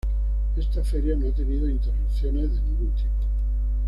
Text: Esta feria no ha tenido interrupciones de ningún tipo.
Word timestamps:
Esta 0.57 0.83
feria 0.83 1.15
no 1.15 1.27
ha 1.27 1.31
tenido 1.31 1.69
interrupciones 1.69 2.55
de 2.55 2.61
ningún 2.63 2.91
tipo. 2.95 3.27